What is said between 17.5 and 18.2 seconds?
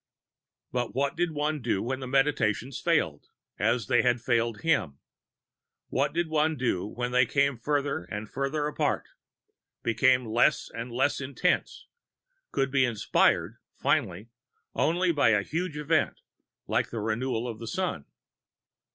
the Sun?